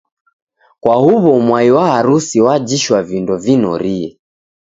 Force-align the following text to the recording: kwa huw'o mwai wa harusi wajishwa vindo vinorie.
kwa 0.81 0.95
huw'o 1.03 1.33
mwai 1.47 1.69
wa 1.75 1.85
harusi 1.91 2.37
wajishwa 2.45 2.97
vindo 3.09 3.33
vinorie. 3.43 4.09